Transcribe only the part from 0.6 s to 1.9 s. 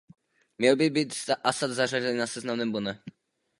by být Asad